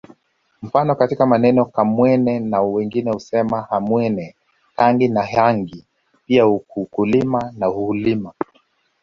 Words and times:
Mfano 0.61 0.95
katika 0.95 1.25
maneno 1.25 1.65
Kamwene 1.65 2.57
wengine 2.61 3.11
husema 3.11 3.61
Hamwene 3.61 4.35
Kangi 4.75 5.07
na 5.07 5.23
hangi 5.23 5.85
pia 6.25 6.47
ukukulima 6.47 7.53
na 7.57 7.69
uhulima 7.69 8.33